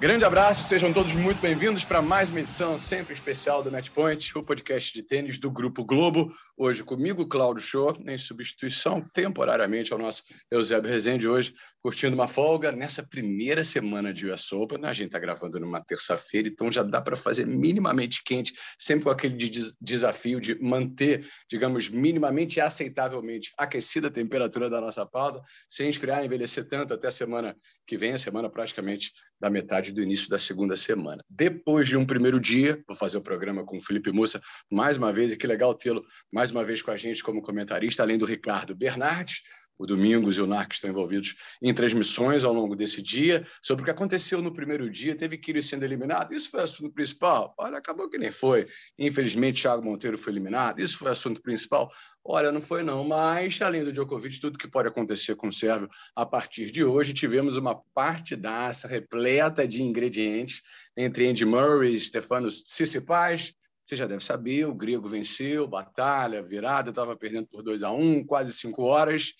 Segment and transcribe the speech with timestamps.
[0.00, 4.42] Grande abraço, sejam todos muito bem-vindos para mais uma edição sempre especial do Matchpoint, o
[4.42, 6.32] podcast de tênis do Grupo Globo.
[6.56, 12.72] Hoje comigo, Cláudio Show, em substituição temporariamente ao nosso Eusébio Rezende, hoje curtindo uma folga
[12.72, 14.86] nessa primeira semana de US Open.
[14.86, 19.10] A gente está gravando numa terça-feira, então já dá para fazer minimamente quente, sempre com
[19.10, 25.42] aquele des desafio de manter, digamos, minimamente e aceitavelmente aquecida a temperatura da nossa pauta,
[25.68, 27.54] sem esfriar, envelhecer tanto até a semana
[27.86, 31.22] que vem, a semana praticamente da metade do início da segunda semana.
[31.28, 34.40] Depois de um primeiro dia, vou fazer o programa com o Felipe Moça
[34.70, 38.02] mais uma vez, e que legal tê-lo mais uma vez com a gente como comentarista,
[38.02, 39.42] além do Ricardo Bernardes,
[39.80, 43.84] o Domingos e o Narc estão envolvidos em transmissões ao longo desse dia, sobre o
[43.86, 47.54] que aconteceu no primeiro dia, teve Kyrgios sendo eliminado, isso foi assunto principal?
[47.56, 48.66] Olha, acabou que nem foi.
[48.98, 51.90] Infelizmente, Thiago Monteiro foi eliminado, isso foi assunto principal?
[52.22, 55.88] Olha, não foi não, mas além do Djokovic, tudo que pode acontecer com o Sérvio
[56.14, 60.60] a partir de hoje, tivemos uma partidaça repleta de ingredientes
[60.94, 63.54] entre Andy Murray e Stefanos Tsitsipas,
[63.86, 67.98] você já deve saber, o grego venceu, batalha, virada, estava perdendo por 2 a 1
[67.98, 69.32] um, quase cinco horas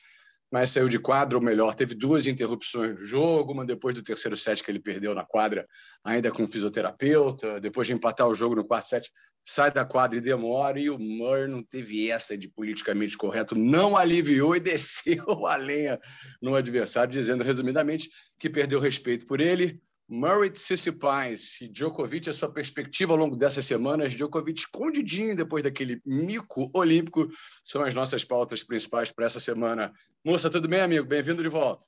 [0.50, 4.36] mas saiu de quadra, ou melhor, teve duas interrupções no jogo, uma depois do terceiro
[4.36, 5.66] set que ele perdeu na quadra,
[6.02, 9.10] ainda com o fisioterapeuta, depois de empatar o jogo no quarto set,
[9.44, 13.96] sai da quadra e demora, e o Murray não teve essa de politicamente correto, não
[13.96, 16.00] aliviou e desceu a lenha
[16.42, 19.80] no adversário, dizendo resumidamente que perdeu respeito por ele,
[20.12, 26.02] Murray Tsitsipas e Djokovic, a sua perspectiva ao longo dessas semanas, Djokovic escondidinho depois daquele
[26.04, 27.28] mico olímpico,
[27.62, 29.92] são as nossas pautas principais para essa semana.
[30.24, 31.06] Moça, tudo bem, amigo?
[31.06, 31.86] Bem-vindo de volta.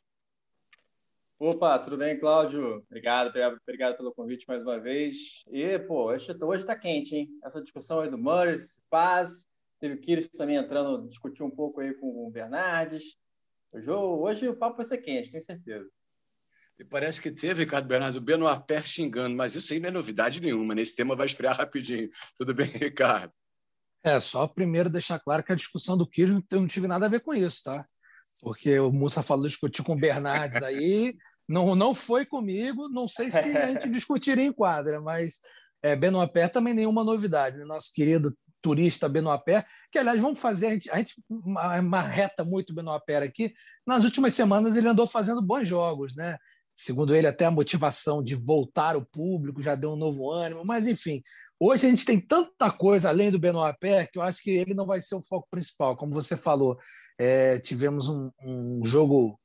[1.36, 2.84] Opa, tudo bem, Cláudio?
[2.88, 5.44] Obrigado, obrigado, pelo convite mais uma vez.
[5.50, 7.28] E, pô, hoje, hoje tá quente, hein?
[7.42, 8.54] Essa discussão aí do Murray,
[8.88, 9.48] Paz,
[9.80, 13.16] teve o Kyrgios também entrando, discutir um pouco aí com o Bernardes.
[13.72, 15.90] Hoje o papo vai ser quente, tenho certeza.
[16.82, 19.92] E parece que teve, Ricardo Bernardes, o Benoit Pé xingando, mas isso aí não é
[19.92, 20.82] novidade nenhuma, né?
[20.82, 22.10] Esse tema vai esfriar rapidinho.
[22.36, 23.32] Tudo bem, Ricardo?
[24.02, 27.20] É, só primeiro deixar claro que a discussão do Kiro não tive nada a ver
[27.20, 27.86] com isso, tá?
[28.42, 31.14] Porque o Mussa falou discutir com o Bernardes aí,
[31.48, 35.38] não, não foi comigo, não sei se a gente discutiria em quadra, mas
[35.84, 37.64] é, Benoit Pé também nenhuma novidade, né?
[37.64, 41.14] Nosso querido turista Benoit Pé, que aliás vamos fazer, a gente, a gente
[41.84, 43.54] marreta muito o Benoit Pé aqui,
[43.86, 46.36] nas últimas semanas ele andou fazendo bons jogos, né?
[46.74, 50.86] Segundo ele, até a motivação de voltar o público já deu um novo ânimo, mas
[50.86, 51.22] enfim,
[51.60, 54.74] hoje a gente tem tanta coisa além do Benoit Pé que eu acho que ele
[54.74, 55.96] não vai ser o foco principal.
[55.96, 56.78] Como você falou,
[57.18, 59.38] é, tivemos um, um, jogo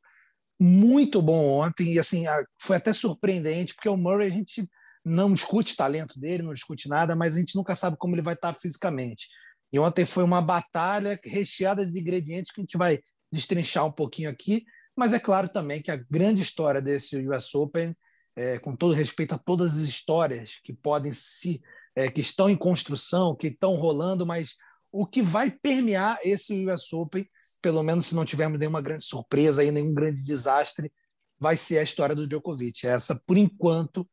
[0.60, 2.26] muito bom ontem e assim
[2.60, 4.68] foi até surpreendente porque o Murray a gente
[5.06, 8.34] não discute talento dele, não discute nada, mas a gente nunca sabe como ele vai
[8.34, 9.28] estar fisicamente.
[9.72, 13.00] E ontem foi uma batalha recheada de ingredientes que a gente vai
[13.32, 14.64] destrinchar um pouquinho aqui.
[14.98, 17.96] Mas é claro também que a grande história desse US Open,
[18.36, 21.62] é, com todo respeito a todas as histórias que podem se
[21.96, 24.56] é, que estão em construção, que estão rolando, mas
[24.92, 27.30] o que vai permear esse US Open,
[27.62, 30.92] pelo menos se não tivermos nenhuma grande surpresa aí, nenhum grande desastre,
[31.40, 32.88] vai ser a história do Djokovic.
[32.88, 34.08] Essa, por enquanto,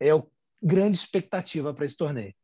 [0.00, 0.22] é a
[0.62, 2.34] grande expectativa para esse torneio.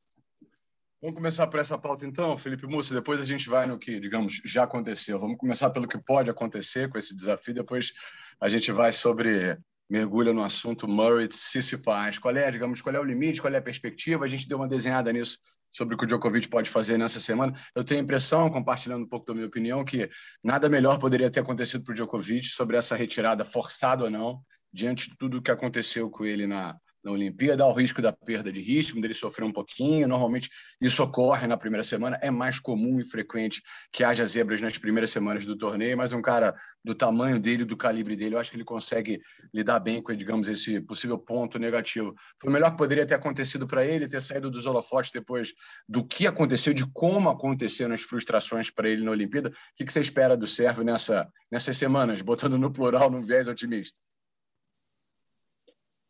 [1.06, 4.40] Vamos começar por essa pauta então, Felipe Mussa, depois a gente vai no que, digamos,
[4.44, 5.16] já aconteceu.
[5.20, 7.92] Vamos começar pelo que pode acontecer com esse desafio, depois
[8.40, 9.56] a gente vai sobre
[9.88, 12.18] mergulha no assunto Murray Tsitsipas.
[12.18, 14.24] Qual é, digamos, qual é o limite, qual é a perspectiva?
[14.24, 15.38] A gente deu uma desenhada nisso
[15.70, 17.52] sobre o que o Djokovic pode fazer nessa semana.
[17.72, 20.10] Eu tenho a impressão, compartilhando um pouco da minha opinião, que
[20.42, 25.08] nada melhor poderia ter acontecido para o Djokovic sobre essa retirada, forçada ou não, diante
[25.08, 28.50] de tudo o que aconteceu com ele na, na Olimpíada, há o risco da perda
[28.50, 30.08] de ritmo, dele sofrer um pouquinho.
[30.08, 30.50] Normalmente
[30.80, 35.12] isso ocorre na primeira semana, é mais comum e frequente que haja zebras nas primeiras
[35.12, 36.52] semanas do torneio, mas um cara
[36.84, 39.20] do tamanho dele, do calibre dele, eu acho que ele consegue
[39.54, 42.12] lidar bem com, digamos, esse possível ponto negativo.
[42.40, 45.54] Foi o melhor que poderia ter acontecido para ele, ter saído dos holofotes depois
[45.88, 49.50] do que aconteceu, de como aconteceram as frustrações para ele na Olimpíada.
[49.50, 53.96] O que você espera do Sérvio nessa, nessas semanas, botando no plural, num viés otimista?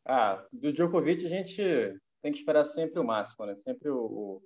[0.07, 1.63] Ah, do Djokovic a gente
[2.23, 3.57] tem que esperar sempre o máximo, né?
[3.57, 4.43] Sempre o, o,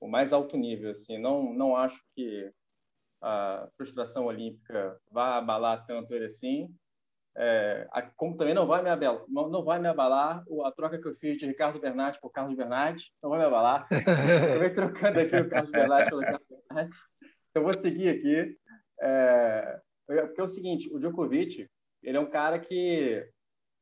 [0.00, 1.18] o mais alto nível, assim.
[1.18, 2.50] Não, não acho que
[3.22, 6.68] a frustração olímpica vá abalar tanto ele assim.
[7.36, 7.86] É,
[8.16, 11.38] como também não vai me abalar, não vai me abalar a troca que eu fiz
[11.38, 13.86] de Ricardo Bernardi por Carlos Bernardi, não vai me abalar.
[13.92, 16.96] Acabei trocando aqui o Carlos Bernardi pelo Carlos Bernardi.
[17.54, 18.58] Eu vou seguir aqui.
[19.00, 21.68] É, porque é o seguinte, o Djokovic,
[22.02, 23.24] ele é um cara que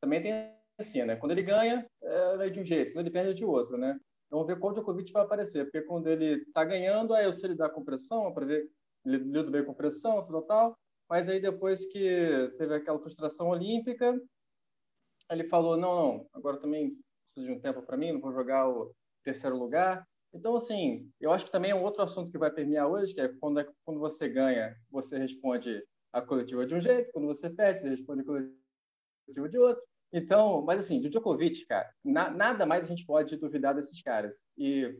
[0.03, 1.17] também tem assim, né?
[1.17, 3.99] Quando ele ganha, é de um jeito, quando ele perde, é de outro, né?
[4.27, 7.51] Então, vamos ver qual Djokovic vai aparecer, porque quando ele está ganhando, aí eu sei
[7.51, 8.69] lidar com pressão, para ver
[9.05, 10.77] ele lido bem com pressão, tudo tal,
[11.09, 12.09] mas aí depois que
[12.59, 14.21] teve aquela frustração olímpica,
[15.31, 18.69] ele falou, não, não, agora também preciso de um tempo para mim, não vou jogar
[18.69, 18.93] o
[19.23, 20.07] terceiro lugar.
[20.33, 23.21] Então, assim, eu acho que também é um outro assunto que vai permear hoje, que
[23.21, 25.83] é quando, é, quando você ganha, você responde
[26.13, 29.83] a coletiva de um jeito, quando você perde, você responde a coletiva de outro.
[30.13, 34.47] Então, mas assim, do Djokovic, cara, na, nada mais a gente pode duvidar desses caras.
[34.57, 34.97] E,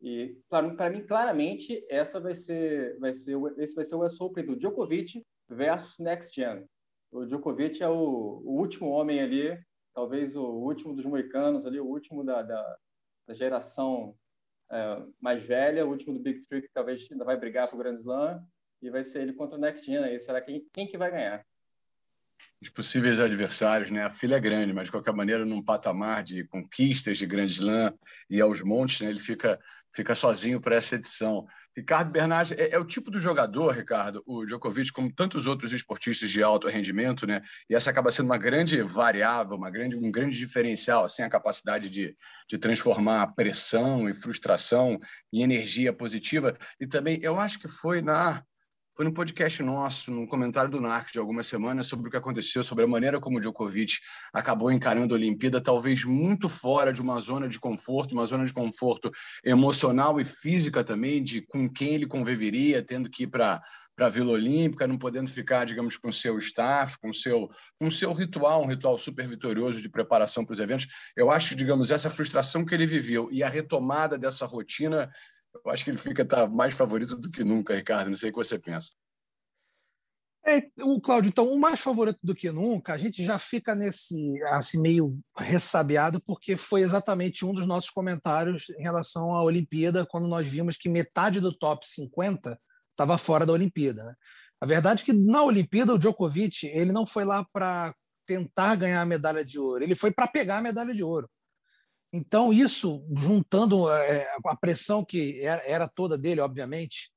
[0.00, 4.46] e para mim, claramente, essa vai ser, vai ser, esse vai ser o US Open
[4.46, 6.64] do Djokovic versus Next Gen.
[7.10, 9.58] O Djokovic é o, o último homem ali,
[9.94, 12.76] talvez o último dos moicanos ali, o último da, da,
[13.26, 14.14] da geração
[14.70, 17.78] é, mais velha, o último do Big Three que talvez ainda vai brigar para o
[17.78, 18.42] Grand Slam,
[18.80, 20.20] e vai ser ele contra o Next Gen aí.
[20.20, 21.44] Será quem, quem que vai ganhar?
[22.60, 24.04] Os possíveis adversários, né?
[24.04, 27.94] A fila é grande, mas de qualquer maneira, num patamar de conquistas de Grande Slam
[28.28, 29.08] e aos montes, né?
[29.08, 29.58] Ele fica,
[29.94, 31.46] fica sozinho para essa edição.
[31.76, 36.28] Ricardo Bernardes é, é, o tipo do jogador, Ricardo, o Djokovic, como tantos outros esportistas
[36.28, 37.40] de alto rendimento, né?
[37.70, 41.88] E essa acaba sendo uma grande variável, uma grande, um grande diferencial, assim, a capacidade
[41.88, 42.16] de,
[42.48, 44.98] de transformar pressão e frustração
[45.32, 46.58] em energia positiva.
[46.80, 48.42] E também, eu acho que foi na
[48.98, 52.64] foi num podcast nosso, num comentário do NARC de algumas semanas, sobre o que aconteceu,
[52.64, 53.98] sobre a maneira como o Djokovic
[54.32, 58.52] acabou encarando a Olimpíada, talvez muito fora de uma zona de conforto, uma zona de
[58.52, 59.08] conforto
[59.44, 63.62] emocional e física também, de com quem ele conviveria, tendo que ir para
[63.94, 67.50] para a Vila Olímpica, não podendo ficar, digamos, com seu staff, com seu
[67.80, 70.86] com seu ritual, um ritual super vitorioso de preparação para os eventos.
[71.16, 75.10] Eu acho, digamos, essa frustração que ele viveu e a retomada dessa rotina
[75.54, 78.08] eu acho que ele fica tá, mais favorito do que nunca, Ricardo.
[78.08, 78.90] Não sei o que você pensa.
[80.46, 84.42] É, o Cláudio, então, o mais favorito do que nunca, a gente já fica nesse
[84.44, 90.26] assim meio ressabiado, porque foi exatamente um dos nossos comentários em relação à Olimpíada, quando
[90.26, 94.04] nós vimos que metade do top 50 estava fora da Olimpíada.
[94.04, 94.14] Né?
[94.60, 99.02] A verdade é que na Olimpíada o Djokovic ele não foi lá para tentar ganhar
[99.02, 101.28] a medalha de ouro, ele foi para pegar a medalha de ouro.
[102.12, 107.10] Então, isso, juntando é, a pressão que era toda dele, obviamente,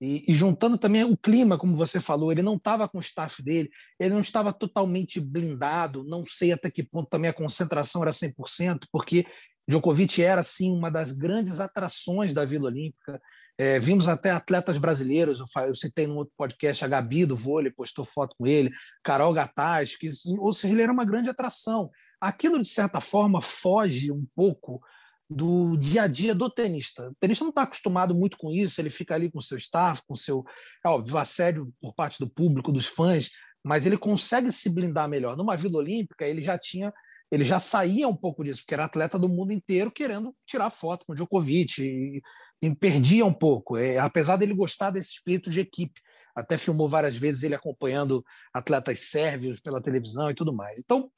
[0.00, 3.42] e, e, juntando também o clima, como você falou, ele não estava com o staff
[3.42, 8.10] dele, ele não estava totalmente blindado, não sei até que ponto também a concentração era
[8.10, 9.24] 100%, porque
[9.66, 13.20] Djokovic era, sim, uma das grandes atrações da Vila Olímpica.
[13.56, 17.70] É, vimos até atletas brasileiros, eu, eu citei no outro podcast, a Gabi do vôlei
[17.70, 18.70] postou foto com ele,
[19.02, 21.88] Carol Gataz, que, ou seja, ele era uma grande atração
[22.24, 24.80] aquilo, de certa forma, foge um pouco
[25.28, 27.10] do dia a dia do tenista.
[27.10, 30.14] O tenista não está acostumado muito com isso, ele fica ali com seu staff, com
[30.14, 30.44] seu.
[30.84, 33.30] É óbvio, assédio por parte do público, dos fãs,
[33.62, 35.36] mas ele consegue se blindar melhor.
[35.36, 36.92] Numa Vila Olímpica, ele já tinha.
[37.30, 41.04] Ele já saía um pouco disso, porque era atleta do mundo inteiro querendo tirar foto
[41.04, 42.22] com o Djokovic e,
[42.62, 46.00] e perdia um pouco, é, apesar dele gostar desse espírito de equipe
[46.34, 50.80] até filmou várias vezes ele acompanhando atletas sérvios pela televisão e tudo mais.
[50.82, 51.10] Então,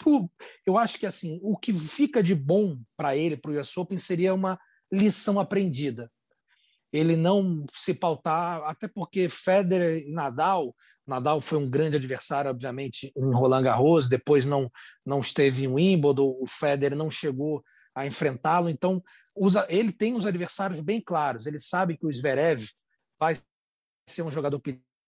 [0.67, 3.99] eu acho que assim, o que fica de bom para ele, para o US Open,
[3.99, 4.59] seria uma
[4.93, 6.11] lição aprendida.
[6.93, 10.75] Ele não se pautar, até porque Federer e Nadal,
[11.07, 14.71] Nadal foi um grande adversário, obviamente, em Roland Garros, depois não,
[15.05, 17.63] não esteve em Wimbledon, o Federer não chegou
[17.95, 19.03] a enfrentá-lo, então
[19.37, 22.69] usa, ele tem os adversários bem claros, ele sabe que o Zverev
[23.19, 23.39] vai
[24.07, 24.61] ser um jogador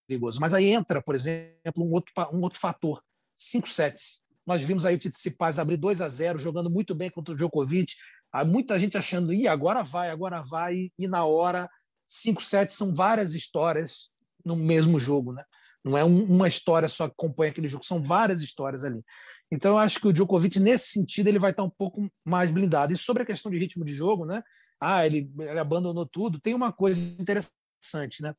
[0.09, 0.41] perigoso.
[0.41, 3.03] Mas aí entra, por exemplo, um outro, um outro fator:
[3.37, 4.23] cinco sets.
[4.47, 7.93] Nós vimos aí o Tsitsipas abrir 2 a 0 jogando muito bem contra o Djokovic.
[8.33, 11.69] Há muita gente achando, e agora vai, agora vai, e na hora,
[12.07, 14.11] cinco sets são várias histórias
[14.45, 15.45] no mesmo jogo, né?
[15.85, 19.03] Não é um, uma história só que compõe aquele jogo, são várias histórias ali.
[19.51, 22.93] Então eu acho que o Djokovic, nesse sentido, ele vai estar um pouco mais blindado.
[22.93, 24.43] E sobre a questão de ritmo de jogo, né?
[24.81, 26.41] Ah, ele, ele abandonou tudo.
[26.41, 28.35] Tem uma coisa interessante, né?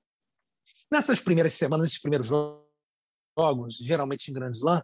[0.92, 4.84] Nessas primeiras semanas, nesses primeiros jogos, geralmente em Grand Slam,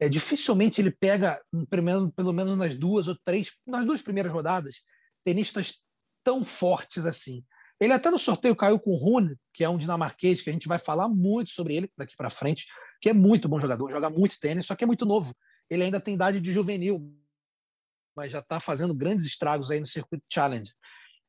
[0.00, 4.82] é, dificilmente ele pega, pelo, menos nas duas ou três, nas duas primeiras rodadas,
[5.24, 5.84] tenistas
[6.22, 7.44] tão fortes assim.
[7.80, 10.68] Ele até no sorteio caiu com o Rune, que é um dinamarquês, que a gente
[10.68, 12.66] vai falar muito sobre ele daqui para frente,
[13.00, 15.34] que é muito bom jogador, joga muito tênis, só que é muito novo.
[15.68, 17.14] Ele ainda tem idade de juvenil,
[18.16, 20.72] mas já está fazendo grandes estragos aí no circuito Challenge.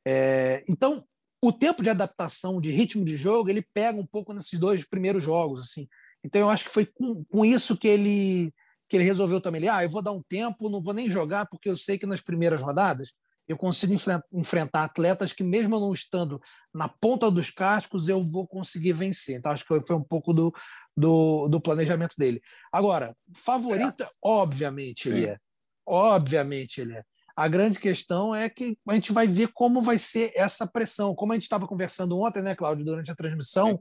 [0.06, 1.06] É, então,
[1.42, 5.24] o tempo de adaptação, de ritmo de jogo, ele pega um pouco nesses dois primeiros
[5.24, 5.88] jogos, assim.
[6.24, 8.54] Então eu acho que foi com, com isso que ele
[8.90, 11.46] que ele resolveu também, ele, ah, eu vou dar um tempo, não vou nem jogar,
[11.48, 13.12] porque eu sei que nas primeiras rodadas
[13.48, 13.94] eu consigo
[14.34, 16.40] enfrentar atletas que, mesmo não estando
[16.74, 19.38] na ponta dos cascos, eu vou conseguir vencer.
[19.38, 20.54] Então, acho que foi um pouco do,
[20.96, 22.42] do, do planejamento dele.
[22.72, 24.10] Agora, favorito, é.
[24.22, 25.16] obviamente, Sim.
[25.16, 25.38] ele é.
[25.86, 27.04] Obviamente, ele é.
[27.38, 31.14] A grande questão é que a gente vai ver como vai ser essa pressão.
[31.14, 33.80] Como a gente estava conversando ontem, né, Cláudio, durante a transmissão,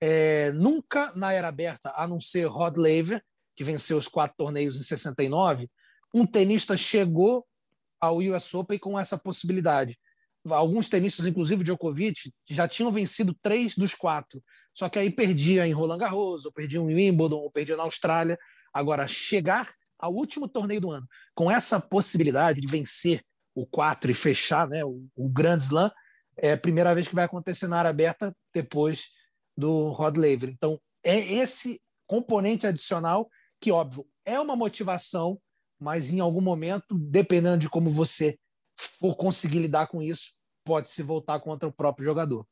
[0.00, 3.22] é, nunca na era aberta, a não ser Rod Laver,
[3.54, 5.70] que venceu os quatro torneios em 69,
[6.14, 7.46] um tenista chegou
[8.00, 9.98] ao US Open com essa possibilidade.
[10.48, 14.42] Alguns tenistas, inclusive o Djokovic, já tinham vencido três dos quatro.
[14.72, 18.38] Só que aí perdia em Roland Garros, ou perdia em Wimbledon, ou perdia na Austrália.
[18.72, 19.68] Agora, chegar
[20.04, 23.22] ao último torneio do ano com essa possibilidade de vencer
[23.54, 25.90] o quatro e fechar né, o, o Grand Slam,
[26.36, 29.10] é a primeira vez que vai acontecer na área aberta depois
[29.56, 30.48] do Rod Laver.
[30.48, 33.28] Então, é esse componente adicional
[33.60, 35.40] que, óbvio, é uma motivação
[35.84, 38.38] mas em algum momento, dependendo de como você
[38.98, 40.32] for conseguir lidar com isso,
[40.64, 42.46] pode se voltar contra o próprio jogador.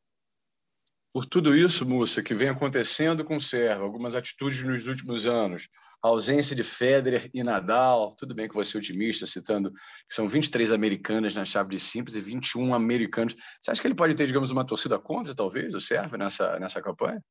[1.14, 5.69] Por tudo isso, Mussa, que vem acontecendo com o Serra, algumas atitudes nos últimos anos,
[6.02, 10.26] a ausência de Federer e Nadal, tudo bem que você é otimista, citando que são
[10.26, 13.35] 23 americanas na chave de simples e 21 americanos.
[13.61, 16.81] Você acha que ele pode ter, digamos, uma torcida contra, talvez, o Serra, nessa, nessa
[16.81, 17.23] campanha?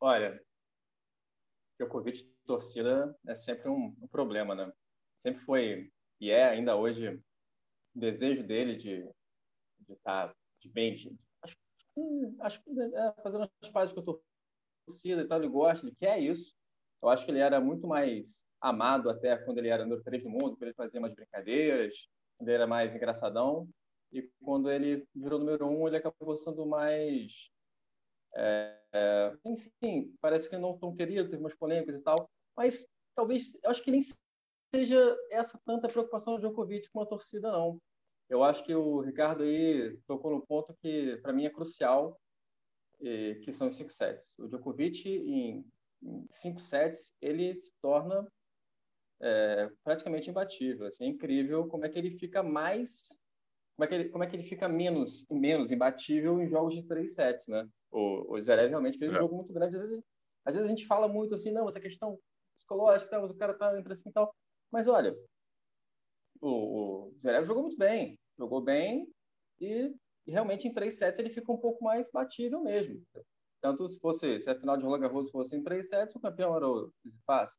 [0.00, 0.40] Olha,
[1.78, 4.72] Djokovic torcida é sempre um, um, problema, né?
[5.18, 9.06] Sempre foi e é ainda hoje o desejo dele de
[9.80, 11.16] de estar tá de bem, de,
[12.40, 14.18] acho, que é, fazendo as pazes com a
[14.86, 16.54] torcida e tal, ele gosta, ele quer isso.
[17.02, 20.30] Eu acho que ele era muito mais amado até quando ele era número 3 do
[20.30, 23.68] mundo, quando ele fazia umas brincadeiras, quando ele era mais engraçadão.
[24.12, 27.50] E quando ele virou número um, ele acabou sendo mais
[28.36, 33.58] é, é, enfim, parece que não tão querido, teve umas polêmicas e tal, mas talvez,
[33.62, 34.00] eu acho que nem
[34.74, 37.78] seja essa tanta preocupação do Djokovic com a torcida, não.
[38.28, 42.20] Eu acho que o Ricardo aí tocou no ponto que, para mim, é crucial,
[42.98, 44.36] que são os cinco sets.
[44.38, 45.64] O Djokovic, em,
[46.02, 48.26] em cinco sets, ele se torna
[49.20, 50.86] é, praticamente imbatível.
[50.86, 53.08] Assim, é incrível como é que ele fica mais
[53.76, 56.82] como é que ele, como é que ele fica menos menos imbatível em jogos de
[56.82, 57.68] três sets, né?
[57.90, 59.18] O, o Zverev realmente fez um é.
[59.18, 59.76] jogo muito grande.
[59.76, 60.02] Às vezes,
[60.44, 62.18] às vezes a gente fala muito assim, não, essa questão
[62.56, 64.34] psicológica, tá, mas o cara tá entre assim e tal.
[64.70, 65.14] Mas olha,
[66.40, 69.08] o, o Zverev jogou muito bem, jogou bem
[69.60, 69.94] e,
[70.26, 73.02] e, realmente em três sets ele fica um pouco mais batível mesmo.
[73.60, 76.54] Tanto se fosse, se a final de Roland Garros fosse em três sets, o campeão
[76.54, 77.52] era o Tsitsipas.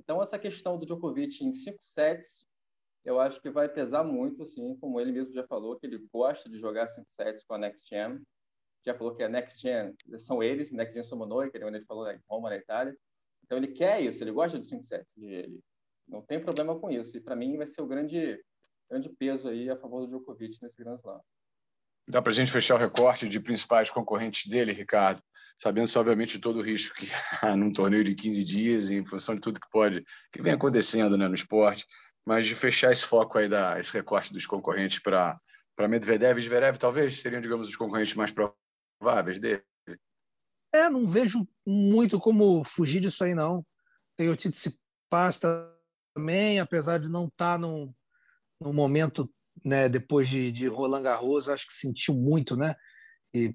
[0.00, 2.46] Então essa questão do Djokovic em cinco sets
[3.04, 6.48] eu acho que vai pesar muito, assim, como ele mesmo já falou, que ele gosta
[6.48, 8.22] de jogar cinco sets com a Next Gen.
[8.84, 11.84] Já falou que a Next Gen são eles, Next Gen Somonoi, que é onde ele
[11.84, 12.96] falou em Roma, na Itália.
[13.44, 15.14] Então ele quer isso, ele gosta de cinco sets.
[15.18, 15.60] Ele
[16.08, 17.16] não tem problema com isso.
[17.16, 18.38] E para mim vai ser o grande,
[18.90, 21.20] grande peso aí a favor do Djokovic nesse Grand Slam.
[22.06, 25.22] Dá para a gente fechar o recorte de principais concorrentes dele, Ricardo,
[25.58, 27.06] sabendo-se, obviamente, todo o risco que
[27.40, 31.16] há num torneio de 15 dias, em função de tudo que pode, que vem acontecendo
[31.16, 31.86] né, no esporte
[32.24, 35.38] mas de fechar esse foco aí, da, esse recorte dos concorrentes para
[35.88, 39.62] Medvedev e Zverev, talvez seriam, digamos, os concorrentes mais prováveis dele?
[40.72, 43.64] É, não vejo muito como fugir disso aí, não.
[44.16, 45.38] Tem o Tsitsipas
[46.14, 47.94] também, apesar de não estar tá no,
[48.60, 49.28] no momento,
[49.64, 52.74] né, depois de, de Roland Garros, acho que sentiu muito, né?
[53.34, 53.52] E,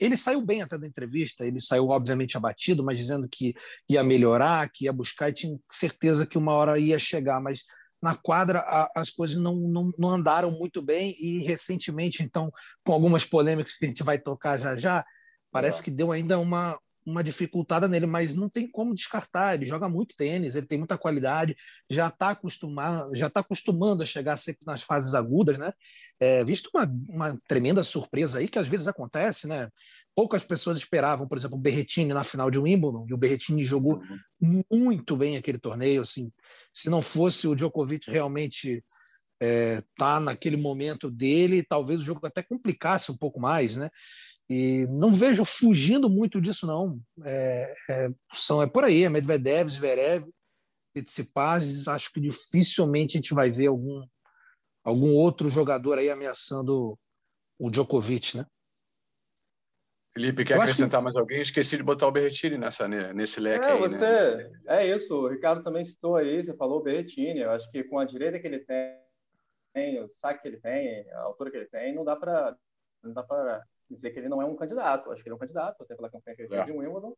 [0.00, 3.54] ele saiu bem até da entrevista, ele saiu obviamente abatido, mas dizendo que
[3.86, 7.64] ia melhorar, que ia buscar e tinha certeza que uma hora ia chegar, mas
[8.00, 12.50] na quadra a, as coisas não, não, não, andaram muito bem e recentemente, então,
[12.82, 15.04] com algumas polêmicas que a gente vai tocar já já,
[15.50, 15.84] parece é.
[15.84, 16.78] que deu ainda uma,
[17.10, 19.54] uma dificultada nele, mas não tem como descartar.
[19.54, 21.56] Ele joga muito tênis, ele tem muita qualidade,
[21.90, 25.72] já está acostumado, já está acostumando a chegar sempre nas fases agudas, né?
[26.20, 29.68] É, visto uma, uma tremenda surpresa aí que às vezes acontece, né?
[30.18, 34.02] poucas pessoas esperavam, por exemplo, o Berretini na final de Wimbledon, e o Berretini jogou
[34.40, 34.64] uhum.
[34.68, 36.32] muito bem aquele torneio, assim,
[36.74, 38.84] se não fosse o Djokovic realmente
[39.40, 43.88] é, tá naquele momento dele, talvez o jogo até complicasse um pouco mais, né?
[44.50, 46.98] E não vejo fugindo muito disso, não.
[47.24, 50.26] É, é, são, é por aí, é Medvedev, Zverev,
[50.94, 54.02] Tsitsipas, acho que dificilmente a gente vai ver algum,
[54.82, 56.98] algum outro jogador aí ameaçando
[57.58, 58.46] o Djokovic, né?
[60.14, 61.04] Felipe, quer acrescentar que...
[61.04, 61.40] mais alguém?
[61.40, 64.36] Esqueci de botar o Berretini nessa, né, nesse leque é, aí, você...
[64.36, 64.60] Né?
[64.66, 67.40] É isso, o Ricardo também citou aí, você falou o Berretini.
[67.40, 71.20] Eu acho que com a direita que ele tem, o saque que ele tem, a
[71.20, 72.56] altura que ele tem, não dá para
[73.00, 73.62] não dá para
[73.94, 75.10] dizer que ele não é um candidato.
[75.10, 76.70] Acho que ele é um candidato, até pela campanha que ele fez é.
[76.70, 77.16] em Wimbledon.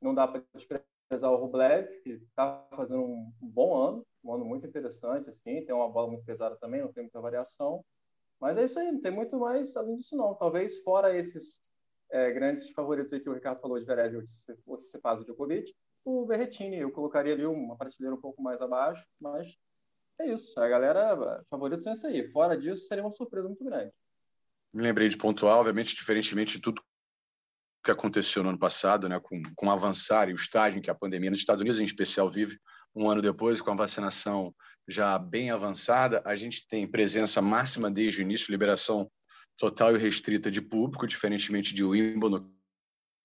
[0.00, 5.28] Não dá para o Rublev, que está fazendo um, bom ano, um ano muito interessante,
[5.28, 7.84] assim, tem uma bola muito pesada também, não tem muita variação.
[8.40, 10.34] Mas é isso aí, não tem muito mais além disso, não.
[10.34, 11.60] Talvez fora esses
[12.10, 14.22] é, grandes favoritos aí que o Ricardo falou de Verev,
[14.66, 15.74] o Cepaz, o Djokovic,
[16.04, 19.58] o Berretini, eu colocaria ali uma prateleira um pouco mais abaixo, mas
[20.18, 20.58] é isso.
[20.60, 22.30] A galera, favoritos são isso aí.
[22.30, 23.92] Fora disso, seria uma surpresa muito grande.
[24.72, 26.82] Me lembrei de pontuar, obviamente, diferentemente de tudo
[27.84, 30.94] que aconteceu no ano passado, né, com, com o avançar e o estágio que a
[30.94, 32.58] pandemia nos Estados Unidos, em especial, vive
[32.94, 34.54] um ano depois, com a vacinação
[34.88, 39.10] já bem avançada, a gente tem presença máxima desde o início, liberação
[39.56, 42.50] total e restrita de público, diferentemente de Wimbledon,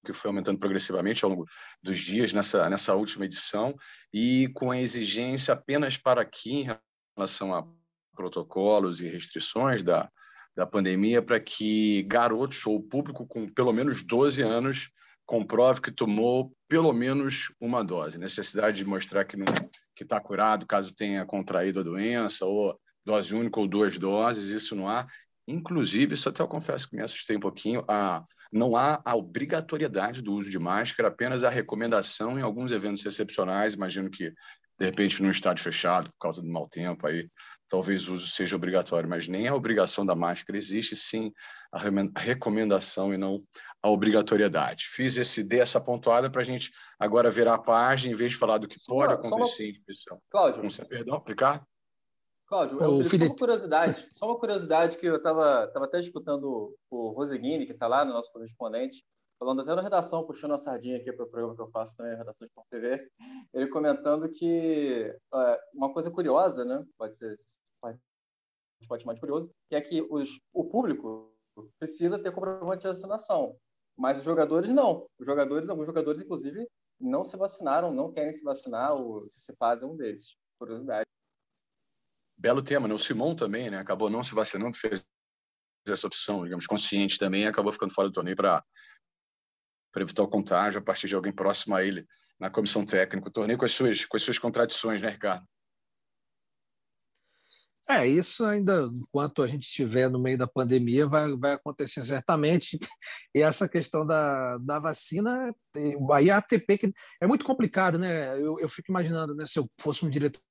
[0.05, 1.45] que foi aumentando progressivamente ao longo
[1.81, 3.75] dos dias nessa, nessa última edição,
[4.13, 6.77] e com a exigência apenas para aqui, em
[7.17, 7.67] relação a
[8.15, 10.09] protocolos e restrições da,
[10.55, 14.89] da pandemia, para que garotos ou público com pelo menos 12 anos
[15.25, 18.17] comprove que tomou pelo menos uma dose.
[18.17, 19.35] Necessidade de mostrar que
[19.99, 24.87] está curado caso tenha contraído a doença, ou dose única ou duas doses, isso não
[24.87, 25.07] há.
[25.47, 30.21] Inclusive, isso até eu confesso que me assustei um pouquinho, a, não há a obrigatoriedade
[30.21, 34.33] do uso de máscara, apenas a recomendação em alguns eventos excepcionais, imagino que,
[34.79, 37.23] de repente, num estádio fechado, por causa do mau tempo, aí
[37.69, 41.31] talvez o uso seja obrigatório, mas nem a obrigação da máscara existe, sim
[41.71, 41.79] a
[42.19, 43.39] recomendação e não
[43.81, 44.85] a obrigatoriedade.
[44.87, 48.37] Fiz esse, dei essa pontuada para a gente agora virar a página, em vez de
[48.37, 49.63] falar do que pode só, acontecer só uma...
[49.63, 50.21] em inscrição.
[50.29, 50.61] Cláudio.
[50.61, 51.65] Com, perdão, Ricardo?
[52.47, 57.09] Cláudio, eu, só uma curiosidade, só uma curiosidade que eu estava tava até escutando o
[57.09, 59.03] Roseguini, que está lá no nosso correspondente,
[59.39, 62.13] falando até na redação, puxando a sardinha aqui para o programa que eu faço também,
[62.13, 63.09] a redação de TV,
[63.53, 67.37] ele comentando que uh, uma coisa curiosa, né, pode ser,
[67.81, 67.99] pode,
[68.87, 71.33] pode de curioso, que é que os, o público
[71.79, 73.57] precisa ter comprovante de vacinação,
[73.97, 75.07] mas os jogadores não.
[75.19, 76.67] Os jogadores, alguns jogadores, inclusive,
[76.99, 80.37] não se vacinaram, não querem se vacinar, o Cicipaz é um deles.
[80.59, 81.05] Curiosidade.
[82.37, 82.93] Belo tema, né?
[82.93, 83.77] O Simon também, né?
[83.77, 85.05] Acabou não se vacinando, fez
[85.87, 88.63] essa opção, digamos, consciente também, acabou ficando fora do torneio para
[89.95, 92.05] para evitar o contágio a partir de alguém próximo a ele
[92.37, 93.29] na comissão técnica.
[93.29, 95.47] O torneio com as suas, com as suas contradições, né, Ricardo?
[97.87, 102.77] É, isso ainda, enquanto a gente estiver no meio da pandemia, vai, vai acontecer certamente.
[103.33, 105.53] E essa questão da, da vacina,
[106.11, 108.37] aí a ATP, que é muito complicado, né?
[108.37, 110.41] Eu, eu fico imaginando, né, se eu fosse um diretor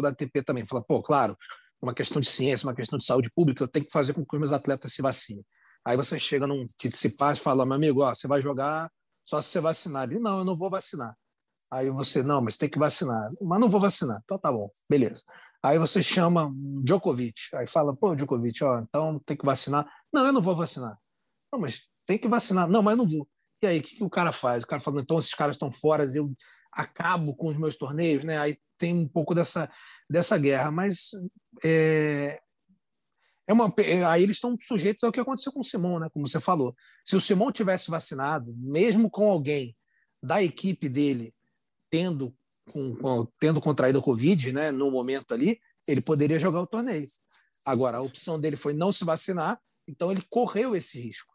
[0.00, 1.36] da ATP também, falar, pô, claro,
[1.80, 4.34] uma questão de ciência, uma questão de saúde pública, eu tenho que fazer com que
[4.34, 5.44] os meus atletas se vacinem.
[5.84, 8.90] Aí você chega num Tsitsipas e fala, meu amigo, ó, você vai jogar
[9.24, 10.04] só se você vacinar.
[10.04, 11.14] Ele, não, eu não vou vacinar.
[11.70, 13.28] Aí você, não, mas tem que vacinar.
[13.40, 14.20] Mas não vou vacinar.
[14.22, 15.22] Então tá bom, beleza.
[15.62, 19.88] Aí você chama Djokovic, aí fala, pô, Djokovic, ó, então tem que vacinar.
[20.12, 20.98] Não, eu não vou vacinar.
[21.52, 22.68] Não, mas tem que vacinar.
[22.68, 23.28] Não, mas não vou.
[23.62, 24.64] E aí, o que, que o cara faz?
[24.64, 26.32] O cara fala, então esses caras estão fora, eu
[26.72, 28.38] acabo com os meus torneios, né?
[28.38, 29.70] Aí tem um pouco dessa,
[30.10, 31.10] dessa guerra, mas
[31.64, 32.40] é,
[33.46, 33.72] é uma,
[34.08, 36.08] aí eles estão sujeitos ao que aconteceu com o Simon, né?
[36.12, 36.76] Como você falou.
[37.04, 39.76] Se o Simon tivesse vacinado, mesmo com alguém
[40.22, 41.34] da equipe dele
[41.90, 42.34] tendo
[42.70, 47.04] com, com, tendo contraído a Covid, né, no momento ali, ele poderia jogar o torneio.
[47.66, 51.34] Agora, a opção dele foi não se vacinar, então ele correu esse risco.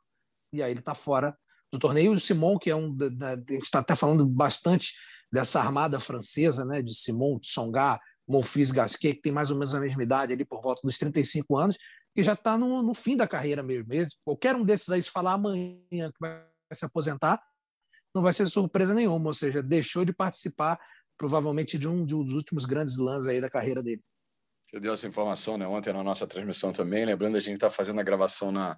[0.53, 1.37] E aí ele está fora
[1.71, 2.13] do torneio.
[2.13, 2.95] O Simon, que é um.
[2.95, 4.93] Da, a gente está até falando bastante
[5.31, 9.75] dessa armada francesa, né, de Simon, de Songa, Monfils, Gasquet, que tem mais ou menos
[9.75, 11.77] a mesma idade, ali por volta dos 35 anos,
[12.17, 14.09] que já está no, no, fim da carreira mesmo.
[14.25, 17.39] Qualquer um desses aí, se falar amanhã que vai se aposentar,
[18.11, 20.79] não vai ser surpresa nenhuma, ou seja, deixou de participar
[21.15, 24.01] provavelmente de um, de um dos últimos grandes lãs aí da carreira dele.
[24.73, 27.99] Eu dei essa informação né, ontem na nossa transmissão também, lembrando a gente está fazendo
[27.99, 28.75] a gravação na,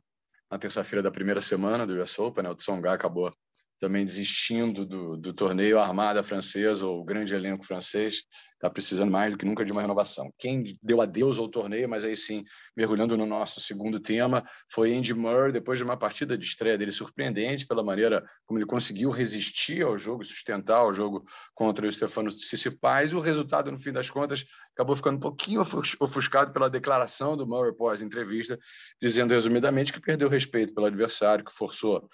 [0.52, 3.32] na terça-feira da primeira semana do US Open, né, o Tsonga acabou
[3.80, 8.24] também desistindo do, do torneio, a Armada Francesa, ou o grande elenco francês,
[8.60, 10.30] está precisando mais do que nunca de uma renovação.
[10.38, 12.44] Quem deu adeus ao torneio, mas aí sim,
[12.76, 16.92] mergulhando no nosso segundo tema, foi Andy Murray, depois de uma partida de estreia dele
[16.92, 21.24] surpreendente, pela maneira como ele conseguiu resistir ao jogo, sustentar o jogo
[21.56, 25.62] contra o Stefano Tsitsipas, e o resultado, no fim das contas, acabou ficando um pouquinho
[25.62, 28.60] ofuscado pela declaração do Murray pós-entrevista,
[29.02, 32.10] dizendo resumidamente que perdeu respeito pelo adversário, que forçou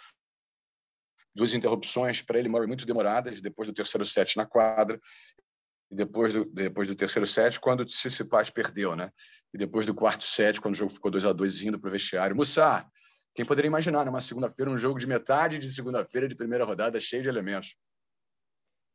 [1.36, 5.00] duas interrupções para ele muito demoradas, depois do terceiro set na quadra,
[5.92, 9.12] e depois do, depois do terceiro set, quando o Tsitsipas perdeu, né?
[9.54, 11.92] E depois do quarto set, quando o jogo ficou 2 a 2 indo para o
[11.92, 12.36] vestiário.
[12.36, 12.90] Mussar,
[13.36, 17.22] quem poderia imaginar, numa segunda-feira, um jogo de metade de segunda-feira de primeira rodada cheio
[17.22, 17.76] de elementos?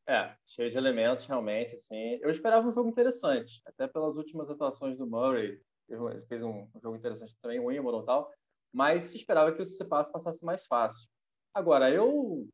[0.09, 2.18] É, cheio de elementos, realmente, assim.
[2.22, 5.61] Eu esperava um jogo interessante, até pelas últimas atuações do Murray.
[5.88, 8.33] Ele fez um jogo interessante também, o Wimbledon e tal,
[8.72, 11.09] mas esperava que o Tsitsipas passasse mais fácil.
[11.54, 12.48] Agora, eu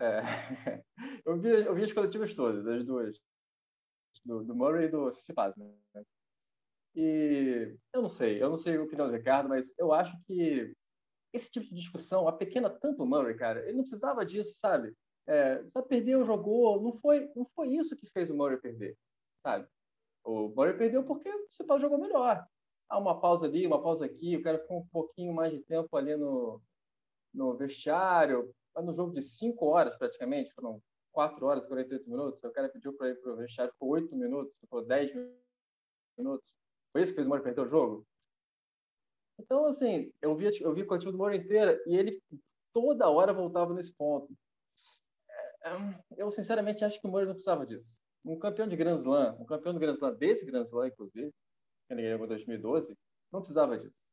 [0.00, 0.20] É,
[1.24, 3.18] eu, vi, eu vi as coletivas todas, as duas,
[4.24, 5.74] do, do Murray e do Tsitsipas, né?
[6.94, 10.74] E eu não sei, eu não sei a opinião do Ricardo, mas eu acho que
[11.32, 14.94] esse tipo de discussão, a pequena tanto o Murray, cara, ele não precisava disso, sabe?
[15.26, 18.96] É, perdeu, jogou, não foi, não foi isso que fez o Murray perder,
[19.42, 19.68] sabe?
[20.24, 22.46] O Murray perdeu porque o Tsitsipas jogou melhor.
[22.88, 25.96] Há uma pausa ali, uma pausa aqui, o cara ficou um pouquinho mais de tempo
[25.96, 26.62] ali no,
[27.36, 32.50] no vestiário, no jogo de cinco horas praticamente, foram quatro horas e 48 minutos, o
[32.50, 35.10] cara pediu para ir para o vestiário, ficou oito minutos, ficou dez
[36.18, 36.56] minutos.
[36.92, 38.06] Foi isso que fez o Moro perder o jogo?
[39.38, 42.22] Então, assim, eu vi, eu vi o coletivo do Moro inteira e ele
[42.72, 44.34] toda hora voltava nesse ponto.
[45.28, 45.76] É, é,
[46.16, 48.00] eu, sinceramente, acho que o Moro não precisava disso.
[48.24, 51.32] Um campeão de Grand Slam, um campeão de Grand Slam, desse Grand Slam, inclusive,
[51.86, 52.96] que ele ganhou em 2012,
[53.32, 54.05] não precisava disso.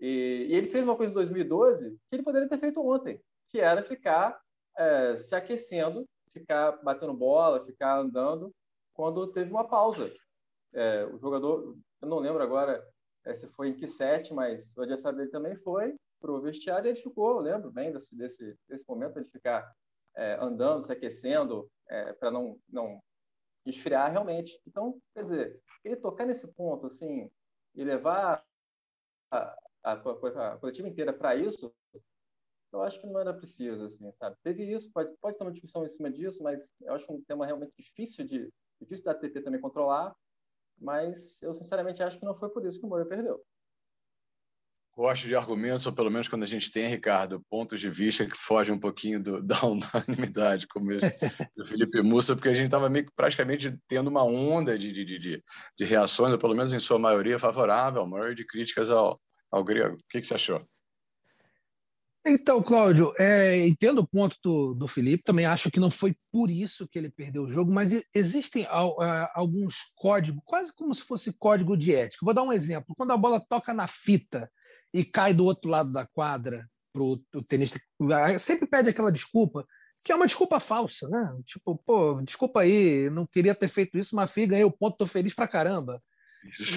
[0.00, 3.60] E, e, ele fez uma coisa em 2012 que ele poderia ter feito ontem, que
[3.60, 4.40] era ficar
[4.76, 8.54] é, se aquecendo, ficar batendo bola, ficar andando,
[8.94, 10.12] quando teve uma pausa.
[10.72, 12.86] É, o jogador, eu não lembro agora
[13.24, 16.86] é, se foi em que set, mas o adversário dele também foi para o vestiário
[16.86, 19.72] e ele ficou, eu lembro bem desse, desse, desse momento, ele ficar
[20.16, 23.00] é, andando, se aquecendo, é, para não, não
[23.64, 24.60] esfriar realmente.
[24.66, 27.30] Então, quer dizer, ele tocar nesse ponto, assim,
[27.74, 28.44] e levar
[29.92, 31.72] a, a coletiva inteira para isso,
[32.72, 34.36] eu acho que não era preciso, assim, sabe?
[34.42, 37.46] Teve isso, pode, pode ter uma discussão em cima disso, mas eu acho um tema
[37.46, 38.48] realmente difícil de
[38.80, 40.14] difícil da ATP também controlar,
[40.80, 43.42] mas eu sinceramente acho que não foi por isso que o Murray perdeu.
[44.94, 48.36] Gosto de argumentos, ou pelo menos quando a gente tem, Ricardo, pontos de vista que
[48.36, 51.16] fogem um pouquinho do, da unanimidade, como esse
[51.56, 55.44] do Felipe Mussa, porque a gente estava praticamente tendo uma onda de, de, de,
[55.78, 59.64] de reações, ou pelo menos em sua maioria favorável ao Murray, de críticas ao, ao
[59.64, 59.94] grego.
[59.96, 60.66] O que, que você achou?
[62.26, 66.50] Então, Cláudio, é, entendo o ponto do, do Felipe, também acho que não foi por
[66.50, 68.66] isso que ele perdeu o jogo, mas existem
[69.34, 72.24] alguns códigos, quase como se fosse código de ética.
[72.24, 72.94] Vou dar um exemplo.
[72.96, 74.50] Quando a bola toca na fita
[74.92, 77.80] e cai do outro lado da quadra para o tenista,
[78.38, 79.64] sempre pede aquela desculpa,
[80.04, 81.34] que é uma desculpa falsa, né?
[81.44, 85.06] Tipo, pô, desculpa aí, não queria ter feito isso, mas fui, ganhei o ponto, tô
[85.06, 86.02] feliz pra caramba.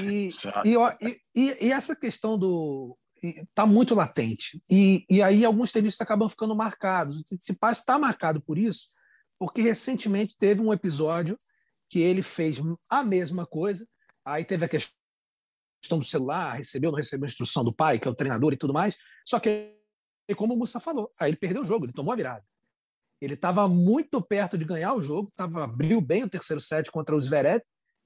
[0.04, 0.34] E,
[0.66, 4.62] e, e, e, essa questão do está muito latente.
[4.70, 7.18] E, e aí alguns tenistas acabam ficando marcados.
[7.18, 8.88] O Tsitsipas está marcado por isso,
[9.38, 11.38] porque recentemente teve um episódio
[11.90, 12.58] que ele fez
[12.90, 13.86] a mesma coisa,
[14.26, 18.16] aí teve a questão do celular, recebeu, não recebeu instrução do pai, que é o
[18.16, 18.96] treinador e tudo mais,
[19.26, 19.76] só que,
[20.38, 22.46] como o Mussa falou, aí ele perdeu o jogo, ele tomou a virada.
[23.20, 27.16] Ele estava muito perto de ganhar o jogo, tava, abriu bem o terceiro set contra
[27.16, 27.62] o Zverev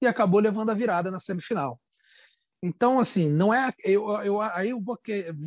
[0.06, 1.78] e acabou levando a virada na semifinal.
[2.64, 3.70] Então, assim, não é.
[3.84, 4.98] Eu, eu, aí eu vou,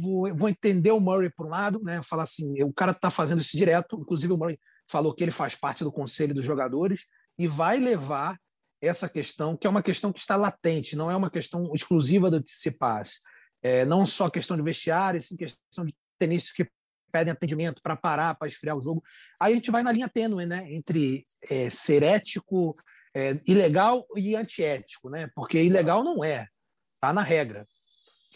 [0.03, 2.01] vou, vou entender o Murray por um lado, né?
[2.03, 3.99] Falar assim, o cara está fazendo isso direto.
[4.01, 7.07] Inclusive, o Murray falou que ele faz parte do conselho dos jogadores
[7.39, 8.39] e vai levar
[8.81, 12.41] essa questão, que é uma questão que está latente, não é uma questão exclusiva do
[12.41, 13.21] Tsitsipas.
[13.61, 16.71] É, não só questão de vestiário, sim questão de tenistas que
[17.11, 19.03] pedem atendimento para parar, para esfriar o jogo.
[19.41, 20.67] Aí a gente vai na linha tênue, né?
[20.71, 22.73] Entre é, ser ético,
[23.15, 25.31] é, ilegal e antiético, né?
[25.35, 26.47] Porque ilegal não é.
[26.95, 27.67] Está na regra.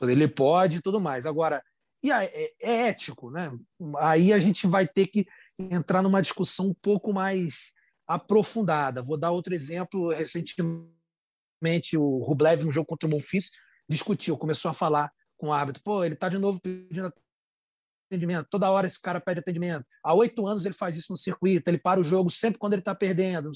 [0.00, 1.26] Ele pode e tudo mais.
[1.26, 1.62] Agora,
[2.02, 3.52] e é, é ético, né?
[4.00, 5.26] Aí a gente vai ter que
[5.58, 7.72] entrar numa discussão um pouco mais
[8.06, 9.02] aprofundada.
[9.02, 10.10] Vou dar outro exemplo.
[10.10, 13.50] Recentemente, o Rublev, no jogo contra o Monfils,
[13.88, 17.12] discutiu, começou a falar com o árbitro: pô, ele está de novo pedindo
[18.12, 18.46] atendimento.
[18.50, 19.84] Toda hora esse cara pede atendimento.
[20.02, 22.82] Há oito anos ele faz isso no circuito, ele para o jogo sempre quando ele
[22.82, 23.50] está perdendo.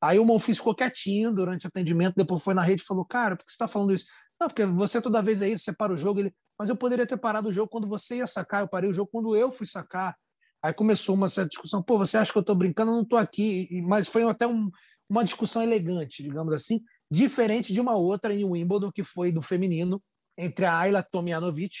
[0.00, 3.36] Aí o Monfils ficou quietinho durante o atendimento, depois foi na rede e falou: Cara,
[3.36, 4.06] por que você está falando isso?
[4.40, 7.16] Não, porque você toda vez aí, você para o jogo, ele, mas eu poderia ter
[7.16, 10.16] parado o jogo quando você ia sacar, eu parei o jogo quando eu fui sacar.
[10.62, 12.90] Aí começou uma certa discussão, pô, você acha que eu estou brincando?
[12.90, 13.68] Eu não estou aqui.
[13.82, 14.70] Mas foi até um,
[15.08, 20.00] uma discussão elegante, digamos assim, diferente de uma outra em Wimbledon, que foi do feminino,
[20.38, 21.74] entre a Ayla Tomjanovic,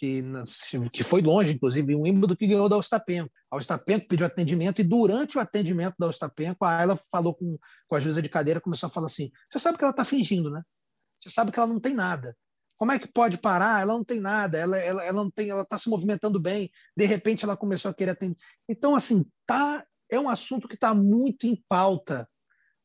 [0.00, 0.24] que,
[0.90, 3.30] que foi longe, inclusive, em Wimbledon, que ganhou da Ostapenko.
[3.50, 7.94] A Ostapenko pediu atendimento e durante o atendimento da Ostapenko, a Ayla falou com, com
[7.94, 10.62] a juíza de cadeira, começou a falar assim, você sabe que ela está fingindo, né?
[11.20, 12.34] Você sabe que ela não tem nada.
[12.78, 13.82] Como é que pode parar?
[13.82, 17.04] Ela não tem nada, ela, ela, ela não tem, ela está se movimentando bem, de
[17.04, 18.38] repente ela começou a querer atender.
[18.66, 22.26] Então, assim, tá, é um assunto que está muito em pauta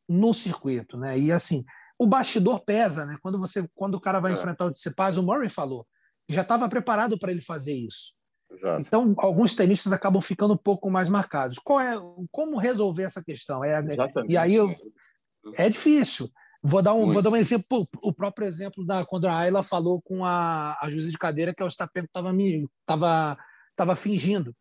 [0.07, 1.17] no circuito, né?
[1.17, 1.63] E assim,
[1.97, 3.17] o bastidor pesa, né?
[3.21, 4.35] Quando você, quando o cara vai é.
[4.35, 5.87] enfrentar o Tsitsipas, o Murray falou,
[6.27, 8.13] já estava preparado para ele fazer isso.
[8.51, 8.81] Exato.
[8.81, 11.57] Então, alguns tenistas acabam ficando um pouco mais marcados.
[11.59, 11.95] Qual é,
[12.31, 13.63] como resolver essa questão?
[13.63, 13.83] É,
[14.27, 14.73] e aí eu,
[15.57, 16.29] é difícil.
[16.67, 20.01] Vou dar um, vou dar um exemplo, o próprio exemplo da quando a Ayla falou
[20.01, 22.33] com a, a juíza de cadeira que o Ostapenko estava
[22.87, 23.37] tava,
[23.75, 24.55] tava fingindo.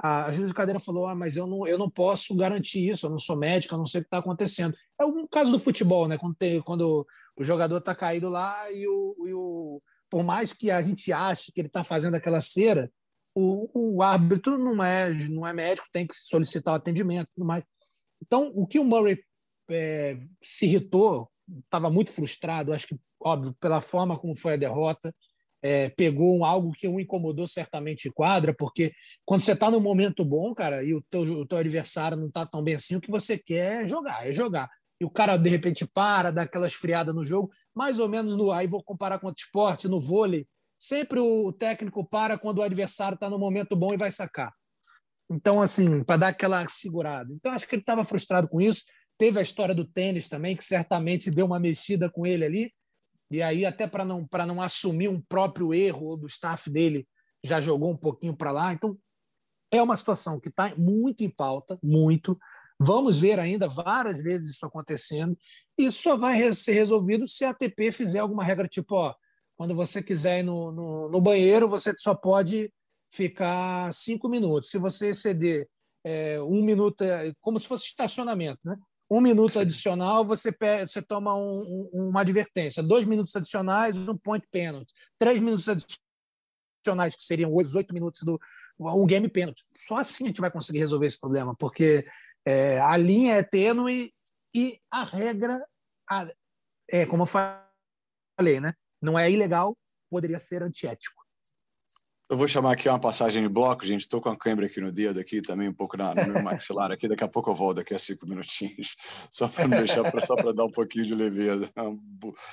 [0.00, 3.10] a juiz de cadeira falou: ah, mas eu não, eu não posso garantir isso, eu
[3.10, 4.72] não sou médico, eu não sei o que está acontecendo.
[5.00, 6.16] É um caso do futebol, né?
[6.16, 7.04] Quando, tem, quando
[7.36, 9.82] o jogador está caído lá e o, e o.
[10.10, 12.90] Por mais que a gente ache que ele está fazendo aquela cera,
[13.34, 17.62] o, o árbitro não é, não é médico, tem que solicitar o atendimento tudo mais.
[18.20, 19.22] Então, o que o Murray
[19.70, 21.30] é, se irritou,
[21.64, 25.14] estava muito frustrado, acho que, óbvio, pela forma como foi a derrota,
[25.62, 28.92] é, pegou algo que o incomodou certamente em quadra, porque
[29.24, 32.46] quando você está no momento bom, cara, e o teu, o teu adversário não está
[32.46, 34.68] tão bem assim, o que você quer é jogar, é jogar.
[35.00, 38.50] E o cara, de repente, para, dá aquela esfriada no jogo, mais ou menos no.
[38.50, 40.46] Aí vou comparar com outro esporte, no vôlei,
[40.78, 44.52] sempre o técnico para quando o adversário está no momento bom e vai sacar.
[45.30, 47.32] Então, assim, para dar aquela segurada.
[47.32, 48.84] Então, acho que ele estava frustrado com isso.
[49.18, 52.72] Teve a história do tênis também, que certamente deu uma mexida com ele ali.
[53.30, 57.06] E aí, até para não, não assumir um próprio erro do staff dele,
[57.44, 58.72] já jogou um pouquinho para lá.
[58.72, 58.96] Então,
[59.70, 62.38] é uma situação que está muito em pauta, muito.
[62.78, 65.36] Vamos ver ainda várias vezes isso acontecendo.
[65.76, 69.14] E só vai ser resolvido se a ATP fizer alguma regra tipo: ó,
[69.56, 72.72] quando você quiser ir no, no, no banheiro, você só pode
[73.10, 74.70] ficar cinco minutos.
[74.70, 75.68] Se você exceder
[76.04, 78.76] é, um minuto, é, como se fosse estacionamento, né?
[79.10, 81.52] um minuto adicional, você, pede, você toma um,
[81.92, 82.82] um, uma advertência.
[82.82, 84.92] Dois minutos adicionais, um point penalty.
[85.18, 88.38] Três minutos adicionais, que seriam os oito minutos do
[88.78, 89.62] um game penalty.
[89.88, 92.06] Só assim a gente vai conseguir resolver esse problema, porque
[92.48, 94.10] é, a linha é tênue
[94.54, 95.62] e a regra,
[96.10, 96.26] a,
[96.90, 98.72] é como eu falei, né?
[99.02, 99.76] não é ilegal,
[100.10, 101.22] poderia ser antiético.
[102.30, 104.02] Eu vou chamar aqui uma passagem de bloco, gente.
[104.02, 106.92] Estou com a câmera aqui no dedo, aqui também um pouco na, no meu maxilar
[106.92, 107.08] aqui.
[107.08, 108.96] Daqui a pouco eu volto, daqui a cinco minutinhos,
[109.32, 111.72] só para me deixar, só para dar um pouquinho de leveza.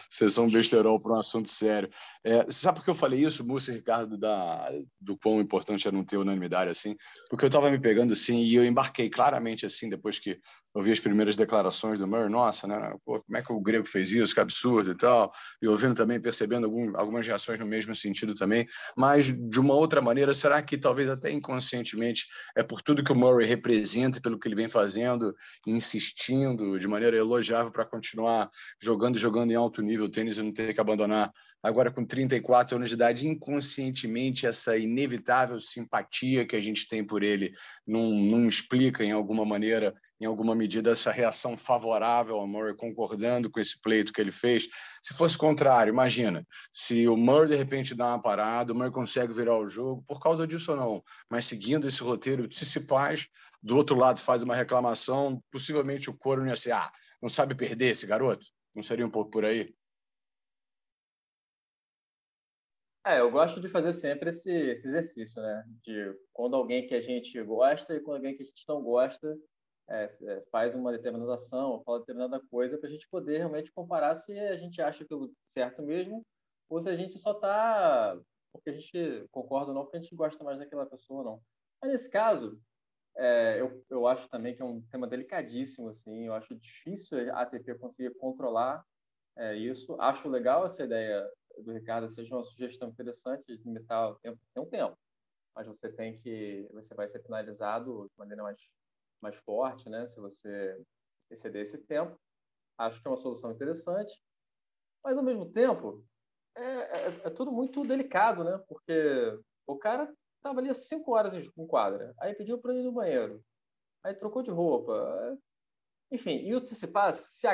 [0.09, 1.89] Sessão besterol para um assunto sério.
[2.23, 4.65] É, sabe por que eu falei isso, Múcio e Ricardo, da,
[5.01, 6.95] do quão importante é não ter unanimidade assim?
[7.29, 10.39] Porque eu estava me pegando assim e eu embarquei claramente assim, depois que
[10.73, 12.93] eu vi as primeiras declarações do Murray, nossa, né?
[13.05, 14.33] Pô, como é que o grego fez isso?
[14.33, 15.31] Que absurdo e tal.
[15.61, 18.67] E ouvindo também, percebendo algum, algumas reações no mesmo sentido também.
[18.95, 22.25] Mas, de uma outra maneira, será que talvez até inconscientemente
[22.55, 27.17] é por tudo que o Murray representa, pelo que ele vem fazendo, insistindo de maneira
[27.17, 28.49] elogiável para continuar
[28.81, 31.31] jogando jogando em alto nível tênis e não ter que abandonar?
[31.63, 37.23] Agora com 34 anos de idade, inconscientemente essa inevitável simpatia que a gente tem por
[37.23, 37.51] ele
[37.87, 43.49] não, não explica em alguma maneira em alguma medida, essa reação favorável ao Murray, concordando
[43.49, 44.67] com esse pleito que ele fez.
[45.01, 49.33] Se fosse contrário, imagina, se o Murray de repente dá uma parada, o Murray consegue
[49.33, 53.27] virar o jogo, por causa disso ou não, mas seguindo esse roteiro, se paz,
[53.61, 57.91] do outro lado faz uma reclamação, possivelmente o coro ia ser, ah, não sabe perder
[57.91, 58.45] esse garoto?
[58.73, 59.73] Não seria um pouco por aí?
[63.07, 65.63] É, eu gosto de fazer sempre esse, esse exercício, né?
[65.83, 69.37] De quando alguém que a gente gosta e quando alguém que a gente não gosta,
[69.89, 74.15] é, é, faz uma determinada ação, fala determinada coisa, para a gente poder realmente comparar
[74.15, 76.25] se a gente acha aquilo certo mesmo
[76.69, 78.19] ou se a gente só está
[78.55, 81.41] porque a gente concorda ou não, porque a gente gosta mais daquela pessoa ou não.
[81.81, 82.59] Mas nesse caso,
[83.17, 87.41] é, eu, eu acho também que é um tema delicadíssimo, assim, eu acho difícil a
[87.41, 88.83] ATP conseguir controlar
[89.37, 89.99] é, isso.
[89.99, 94.63] Acho legal essa ideia do Ricardo, seja uma sugestão interessante de limitar o tempo, tem
[94.63, 94.97] um tempo,
[95.55, 98.57] mas você tem que, você vai ser penalizado de maneira mais
[99.25, 100.05] mais forte, né?
[100.05, 100.81] Se você
[101.31, 102.17] exceder esse tempo,
[102.77, 104.21] acho que é uma solução interessante.
[105.03, 106.05] Mas ao mesmo tempo,
[106.55, 108.57] é, é, é tudo muito delicado, né?
[108.67, 113.43] Porque o cara estava ali cinco horas em quadra, aí pediu para ir no banheiro,
[114.03, 115.37] aí trocou de roupa,
[116.11, 116.37] enfim.
[116.45, 117.47] E o Tsitsipas se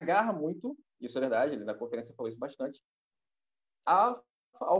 [0.00, 2.82] agarra muito, isso é verdade, ele na conferência falou isso bastante,
[3.86, 4.24] ao,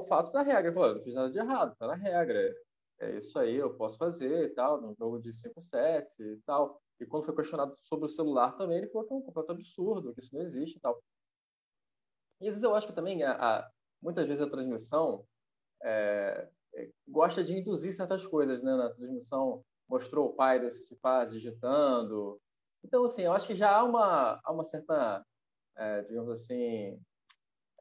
[0.08, 0.66] fato da regra.
[0.66, 2.54] Ele falou, não fiz nada de errado, tá na regra
[3.00, 6.80] é isso aí, eu posso fazer e tal, num jogo de 5 sets e tal.
[7.00, 10.14] E quando foi questionado sobre o celular também, ele falou que é um completo absurdo,
[10.14, 11.02] que isso não existe e tal.
[12.40, 15.26] E às vezes eu acho que também, a, a muitas vezes a transmissão
[15.82, 18.76] é, é, gosta de induzir certas coisas, né?
[18.76, 22.40] Na transmissão mostrou o pai do Cicipaz digitando.
[22.84, 25.24] Então, assim, eu acho que já há uma, há uma certa,
[25.76, 27.00] é, digamos assim,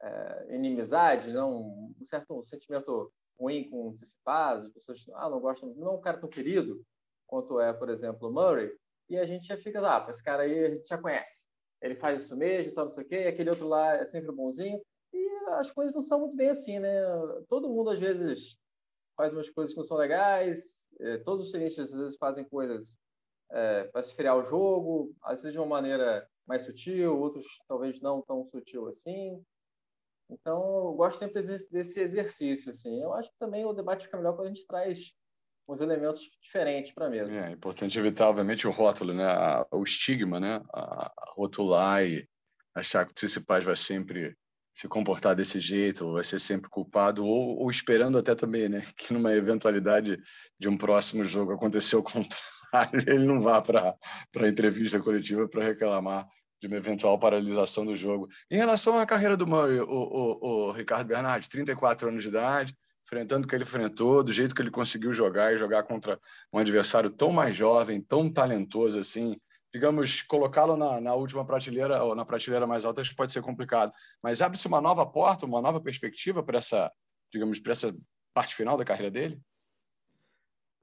[0.00, 1.60] é, inimizade, não?
[2.00, 6.00] um certo sentimento ruim com o Tsitsipas, as pessoas ah, não gostam, não é um
[6.00, 6.84] cara tão querido
[7.26, 8.70] quanto é, por exemplo, o Murray,
[9.08, 11.46] e a gente já fica, ah, esse cara aí a gente já conhece.
[11.80, 14.32] Ele faz isso mesmo, tal, não sei o quê, e aquele outro lá é sempre
[14.32, 14.80] bonzinho.
[15.12, 16.90] E as coisas não são muito bem assim, né?
[17.48, 18.56] Todo mundo, às vezes,
[19.16, 22.98] faz umas coisas que não são legais, é, todos os tenistas, às vezes, fazem coisas
[23.50, 28.22] é, para esfriar o jogo, às vezes de uma maneira mais sutil, outros talvez não
[28.22, 29.44] tão sutil assim.
[30.30, 32.70] Então, eu gosto sempre desse exercício.
[32.70, 33.02] Assim.
[33.02, 35.14] Eu acho que também o debate fica melhor quando a gente traz
[35.68, 37.32] uns elementos diferentes para a mesa.
[37.32, 39.26] É, importante evitar, obviamente, o rótulo, né?
[39.70, 40.60] o estigma, né?
[40.72, 42.28] A, rotular e
[42.74, 44.36] achar que o Tsitsipas vai sempre
[44.74, 48.84] se comportar desse jeito, ou vai ser sempre culpado, ou, ou, esperando até também, né?
[48.96, 50.18] Que numa eventualidade
[50.58, 52.34] de um próximo jogo acontecer o contrário,
[53.06, 53.96] ele não vá para
[54.36, 56.26] a entrevista coletiva para reclamar
[56.64, 58.26] de uma eventual paralisação do jogo.
[58.50, 62.74] Em relação à carreira do Murray, o, o, o Ricardo Bernardi, 34 anos de idade,
[63.04, 66.18] enfrentando o que ele enfrentou, do jeito que ele conseguiu jogar e jogar contra
[66.50, 69.36] um adversário tão mais jovem, tão talentoso assim,
[69.72, 73.92] digamos, colocá-lo na, na, última prateleira ou na prateleira mais alta que pode ser complicado.
[74.22, 76.90] Mas abre-se uma nova porta, uma nova perspectiva para essa,
[77.30, 77.94] digamos, para essa
[78.32, 79.38] parte final da carreira dele?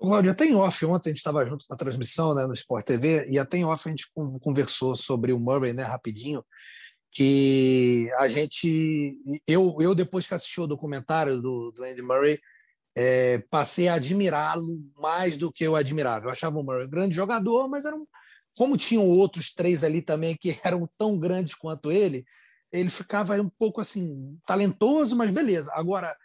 [0.02, 3.26] Cláudio, até em off, ontem a gente estava junto na transmissão né, no Sport TV,
[3.30, 4.12] e até em off a gente
[4.42, 6.44] conversou sobre o Murray, né, rapidinho,
[7.12, 9.16] que a gente,
[9.48, 12.40] eu, eu depois que assisti o documentário do, do Andy Murray,
[12.96, 16.26] é, passei a admirá-lo mais do que eu admirava.
[16.26, 18.08] Eu achava o Murray um grande jogador, mas era um,
[18.58, 22.26] como tinham outros três ali também que eram tão grandes quanto ele,
[22.72, 25.70] ele ficava um pouco assim, talentoso, mas beleza.
[25.74, 26.16] Agora,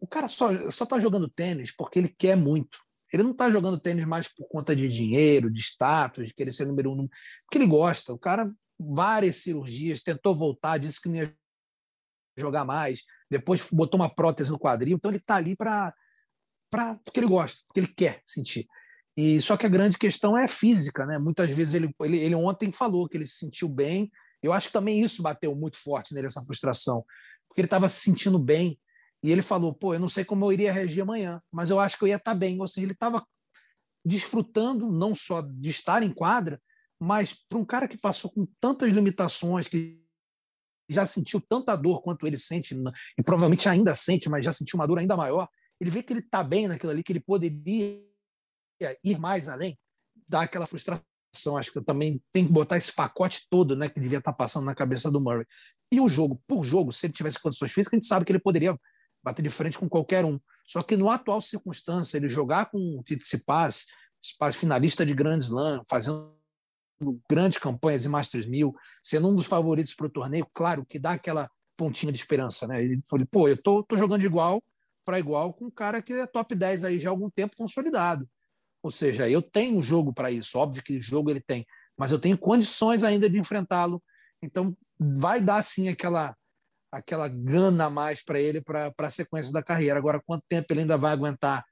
[0.00, 2.78] o cara só está jogando tênis porque ele quer muito.
[3.12, 6.66] Ele não está jogando tênis mais por conta de dinheiro, de status, de querer ser
[6.66, 7.08] número um,
[7.44, 8.12] porque ele gosta.
[8.12, 11.34] O cara várias cirurgias, tentou voltar, disse que não ia
[12.36, 15.94] jogar mais, depois botou uma prótese no quadril, então ele está ali para
[17.04, 18.66] porque ele gosta, porque ele quer sentir.
[19.14, 21.18] E só que a grande questão é física, né?
[21.18, 24.10] Muitas vezes ele, ele, ele ontem falou que ele se sentiu bem.
[24.42, 27.04] Eu acho que também isso bateu muito forte nele essa frustração,
[27.46, 28.80] porque ele estava se sentindo bem
[29.22, 31.98] e ele falou: "Pô, eu não sei como eu iria reagir amanhã, mas eu acho
[31.98, 32.60] que eu ia estar tá bem".
[32.60, 33.24] Ou seja, ele estava
[34.04, 36.60] desfrutando não só de estar em quadra,
[37.00, 40.02] mas para um cara que passou com tantas limitações, que
[40.88, 42.76] já sentiu tanta dor quanto ele sente,
[43.18, 45.48] e provavelmente ainda sente, mas já sentiu uma dor ainda maior,
[45.80, 48.04] ele vê que ele está bem naquilo ali, que ele poderia
[49.02, 49.78] ir mais além,
[50.28, 51.02] dá aquela frustração.
[51.56, 54.66] Acho que também tem que botar esse pacote todo né, que devia estar tá passando
[54.66, 55.46] na cabeça do Murray.
[55.90, 58.38] E o jogo, por jogo, se ele tivesse condições físicas, a gente sabe que ele
[58.38, 58.78] poderia
[59.22, 60.38] bater de frente com qualquer um.
[60.66, 63.86] Só que no atual circunstância, ele jogar com o Tite Cipas,
[64.52, 66.34] finalista de Grand Slam, fazendo
[67.28, 71.12] grandes campanhas em Masters 1000, sendo um dos favoritos para o torneio, claro que dá
[71.12, 72.80] aquela pontinha de esperança, né?
[72.80, 74.62] Ele falou, pô, eu tô, tô jogando igual
[75.04, 78.28] para igual com um cara que é top 10 aí já há algum tempo consolidado.
[78.82, 82.18] Ou seja, eu tenho um jogo para isso, óbvio que jogo ele tem, mas eu
[82.18, 84.02] tenho condições ainda de enfrentá-lo.
[84.40, 86.36] Então vai dar sim aquela
[86.92, 89.98] aquela gana a mais para ele para a sequência da carreira.
[89.98, 91.64] Agora, quanto tempo ele ainda vai aguentar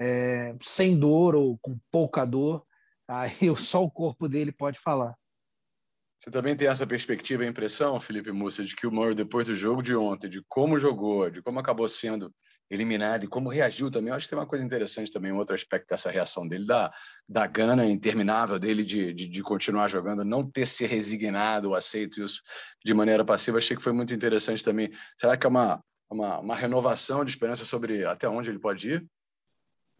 [0.00, 2.64] é, sem dor ou com pouca dor,
[3.08, 5.14] Aí só o corpo dele pode falar.
[6.20, 9.54] Você também tem essa perspectiva e impressão, Felipe Mussa, de que o Murray, depois do
[9.54, 12.34] jogo de ontem, de como jogou, de como acabou sendo
[12.70, 15.54] eliminado e como reagiu também, eu acho que tem uma coisa interessante também, um outro
[15.54, 16.92] aspecto dessa reação dele, da,
[17.28, 22.42] da gana interminável dele de, de, de continuar jogando, não ter se resignado aceito isso
[22.84, 24.90] de maneira passiva, achei que foi muito interessante também.
[25.16, 29.06] Será que é uma, uma, uma renovação de esperança sobre até onde ele pode ir?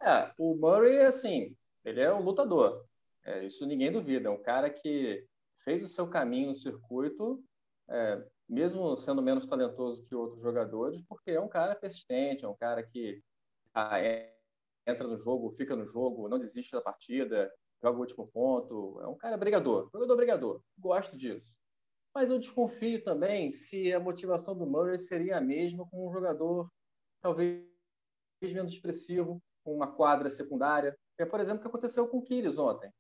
[0.03, 2.85] É, o Murray, assim, ele é um lutador.
[3.25, 4.29] É, isso ninguém duvida.
[4.29, 5.25] É um cara que
[5.65, 7.43] fez o seu caminho no circuito,
[7.91, 12.57] é, mesmo sendo menos talentoso que outros jogadores, porque é um cara persistente, é um
[12.57, 13.23] cara que
[13.75, 14.35] ah, é,
[14.87, 19.01] entra no jogo, fica no jogo, não desiste da partida, joga o último ponto.
[19.03, 20.63] É um cara brigador, jogador brigador.
[20.79, 21.55] Gosto disso.
[22.15, 26.71] Mas eu desconfio também se a motivação do Murray seria a mesma com um jogador
[27.21, 27.63] talvez
[28.43, 30.97] menos expressivo, com uma quadra secundária.
[31.19, 32.91] É, por exemplo, o que aconteceu com o Kyrgios ontem.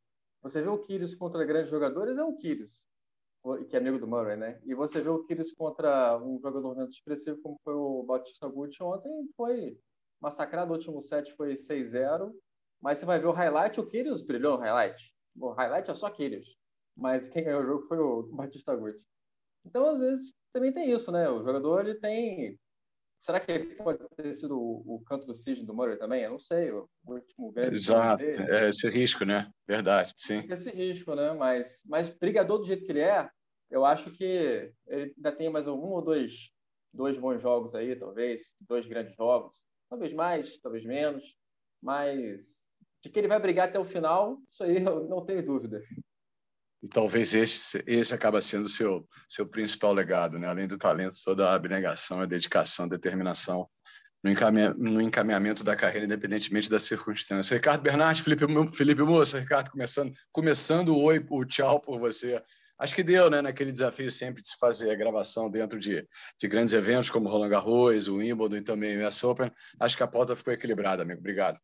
[0.42, 2.86] Você vê o Kyrgios contra grandes jogadores, é o Kyrgios,
[3.68, 4.60] que é amigo do Murray, né?
[4.64, 8.82] E você vê o Kyrgios contra um jogador menos expressivo, como foi o Bautista Gucci
[8.82, 9.78] ontem, foi
[10.20, 10.70] massacrado.
[10.70, 12.32] O último set foi 6-0.
[12.80, 15.12] Mas você vai ver o highlight, o Kyrgios brilhou no highlight.
[15.36, 16.56] O highlight é só Kyrgios.
[16.96, 19.04] Mas quem ganhou o jogo foi o Batista Gucci.
[19.64, 21.28] Então, às vezes, também tem isso, né?
[21.28, 22.58] O jogador ele tem
[23.20, 26.22] Será que pode ter sido o, o, canto do cisne do Murray também?
[26.22, 26.70] Eu não sei.
[26.70, 28.22] O último grande Exato.
[28.22, 29.50] É esse risco, né?
[29.66, 30.46] Verdade, sim.
[30.48, 31.32] Esse risco, né?
[31.32, 33.28] Mas, mas brigador do jeito que ele é,
[33.70, 36.52] eu acho que ele ainda tem mais um ou dois,
[36.94, 38.54] dois bons jogos aí, talvez.
[38.60, 39.66] Dois grandes jogos.
[39.90, 41.36] Talvez mais, talvez menos.
[41.82, 42.68] Mas
[43.02, 45.82] de que ele vai brigar até o final, isso aí eu não tenho dúvida.
[46.82, 50.46] E talvez esse, esse acaba sendo seu seu principal legado, né?
[50.46, 53.68] Além do talento, toda a abnegação, a dedicação, a determinação
[54.22, 57.56] no, encaminhamento, no encaminhamento da carreira, independentemente das circunstâncias.
[57.56, 62.42] Ricardo Bernardi, Felipe, Felipe Moça, Ricardo, começando, começando o oi, o tchau por você.
[62.78, 66.06] Acho que deu, né, naquele desafio sempre de se fazer a gravação dentro de,
[66.40, 69.50] de grandes eventos como Roland Garros, o Wimbledon e também o US Open.
[69.80, 71.18] Acho que a pauta ficou equilibrada, amigo.
[71.18, 71.58] Obrigado.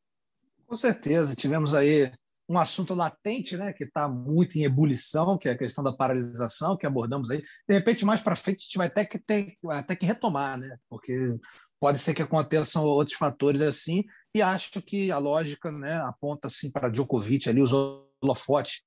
[0.66, 2.10] Com certeza, tivemos aí
[2.48, 6.76] um assunto latente, né, que está muito em ebulição, que é a questão da paralisação,
[6.76, 7.40] que abordamos aí.
[7.68, 10.76] De repente, mais para frente, a gente vai até que ter até que retomar, né,
[10.88, 11.36] porque
[11.80, 14.04] pode ser que aconteçam outros fatores assim.
[14.34, 18.82] E acho que a lógica, né, aponta assim para Djokovic ali os holofotes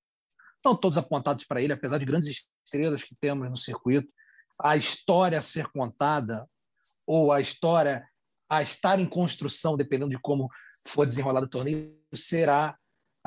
[0.58, 4.12] estão todos apontados para ele, apesar de grandes estrelas que temos no circuito.
[4.62, 6.48] A história a ser contada
[7.06, 8.06] ou a história
[8.50, 10.50] a estar em construção, dependendo de como
[10.86, 12.78] for desenrolado o torneio, será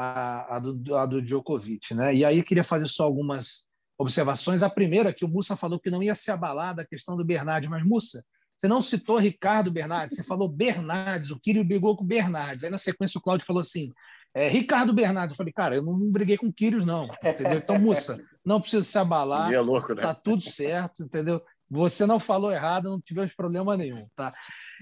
[0.01, 1.95] a, a, do, a do Djokovic.
[1.95, 2.15] Né?
[2.15, 3.67] E aí queria fazer só algumas
[3.99, 4.63] observações.
[4.63, 7.69] A primeira, que o Mussa falou que não ia se abalar da questão do Bernardes,
[7.69, 8.25] mas Mussa,
[8.57, 12.65] você não citou Ricardo Bernardes, você falou Bernardes, o Kírio brigou com o Bernardes.
[12.65, 13.93] Aí na sequência o Cláudio falou assim,
[14.35, 15.33] é, Ricardo Bernardes.
[15.33, 17.59] Eu falei, cara, eu não briguei com o Quírios, não, entendeu?
[17.59, 20.03] Então, Mussa, não precisa se abalar, é louco, né?
[20.03, 21.43] tá tudo certo, entendeu?
[21.71, 24.35] Você não falou errado, não tivemos problema nenhum, tá?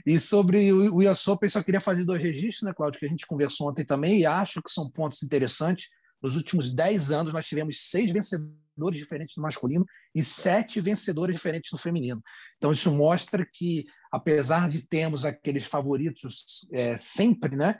[0.06, 3.26] E sobre o, US Open, só queria fazer dois registros, né, Cláudio, que a gente
[3.26, 5.90] conversou ontem também, e acho que são pontos interessantes.
[6.22, 9.84] Nos últimos dez anos, nós tivemos seis vencedores diferentes no masculino
[10.14, 12.22] e sete vencedores diferentes no feminino.
[12.56, 17.78] Então, isso mostra que, apesar de termos aqueles favoritos é, sempre, né,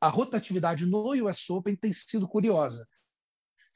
[0.00, 2.86] a rotatividade no US Open tem sido curiosa.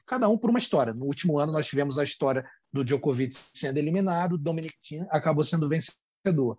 [0.06, 0.92] Cada um por uma história.
[0.96, 5.68] No último ano, nós tivemos a história do Djokovic sendo eliminado, Dominic Thiem acabou sendo
[5.68, 6.58] vencedor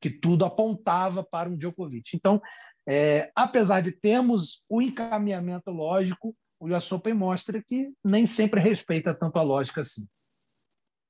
[0.00, 2.16] que tudo apontava para um Djokovic.
[2.16, 2.42] Então,
[2.84, 9.14] é, apesar de termos o encaminhamento lógico, o US Open mostra que nem sempre respeita
[9.14, 10.04] tanto a lógica assim.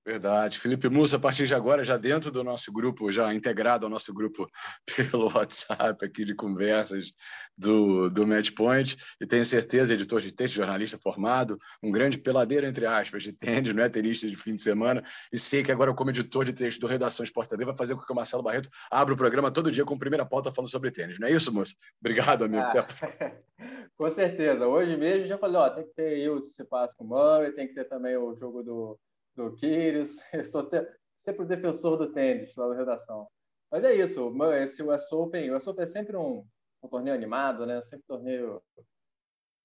[0.05, 0.59] Verdade.
[0.59, 4.13] Felipe Mussa, a partir de agora, já dentro do nosso grupo, já integrado ao nosso
[4.13, 4.49] grupo
[4.97, 7.13] pelo WhatsApp aqui de conversas
[7.57, 12.85] do, do Matchpoint, e tenho certeza, editor de texto, jornalista formado, um grande peladeiro, entre
[12.85, 16.11] aspas, de tênis, não é tenista de fim de semana, e sei que agora, como
[16.11, 19.17] editor de texto do Redação Sport vai fazer com que o Marcelo Barreto abra o
[19.17, 21.21] programa todo dia com primeira pauta falando sobre tênis.
[21.21, 21.75] Não é isso, moço?
[22.01, 22.65] Obrigado, amigo.
[22.65, 22.87] Ah,
[23.97, 24.67] com certeza.
[24.67, 27.69] Hoje mesmo já falei, ó, tem que ter o se passa com o Murray, tem
[27.69, 28.99] que ter também o jogo do
[29.35, 30.17] do Kyrgios.
[30.33, 30.69] Eu sou
[31.17, 33.29] sempre o defensor do tênis lá na redação.
[33.71, 36.47] Mas é isso, esse US Open, o US Open é sempre um,
[36.83, 37.81] um torneio animado, né?
[37.81, 38.63] Sempre um torneio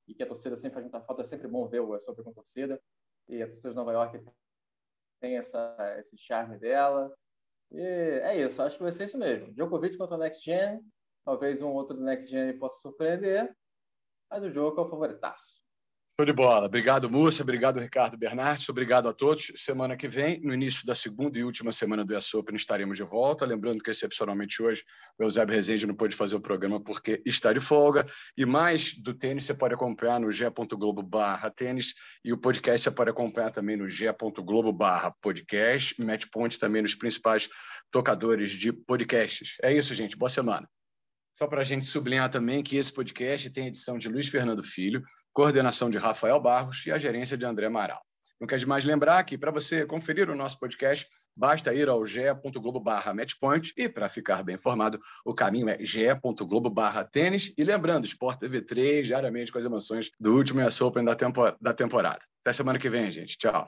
[0.07, 1.22] e que a torcida sempre faz muita falta.
[1.22, 2.82] É sempre bom ver o US Open com torcida.
[3.28, 4.24] E a torcida de Nova York
[5.20, 7.13] tem essa, esse charme dela.
[7.72, 9.53] E é isso, acho que vai ser isso mesmo.
[9.53, 10.80] Djokovic contra o Next Gen.
[11.26, 13.53] Talvez um outro do Next Gen possa surpreender.
[14.30, 15.61] Mas o jogo é o favoritaço.
[16.20, 16.65] Show de bola.
[16.65, 17.43] Obrigado, Múcia.
[17.43, 18.68] Obrigado, Ricardo Bernardes.
[18.70, 19.51] Obrigado a todos.
[19.55, 23.03] Semana que vem, no início da segunda e última semana do US Open, estaremos de
[23.03, 23.45] volta.
[23.45, 24.84] Lembrando que, excepcionalmente hoje,
[25.20, 28.03] o Eusébio Rezende não pôde fazer o programa porque está de folga.
[28.36, 31.93] E mais do tênis você pode acompanhar no g.globo barra tênis
[32.26, 36.01] e o podcast você pode acompanhar também no g.globo barra podcast.
[36.01, 37.47] Matchpoint também nos principais
[37.91, 39.55] tocadores de podcasts.
[39.61, 40.18] É isso, gente.
[40.18, 40.68] Boa semana.
[41.38, 45.03] Só para a gente sublinhar também que esse podcast tem edição de Luiz Fernando Filho,
[45.38, 48.01] coordenação de Rafael Barros e a gerência de André Amaral.
[48.41, 52.83] Não quer demais lembrar que, para você conferir o nosso podcast, basta ir ao ge.globo
[52.83, 56.73] matchpoint e, para ficar bem informado, o caminho é ge.globo
[57.11, 57.53] tênis.
[57.55, 61.55] E lembrando, Sport TV 3, diariamente com as emoções do último US Open da, tempo
[61.61, 62.21] da temporada.
[62.43, 63.38] Até semana que vem, gente.
[63.38, 63.67] Tchau.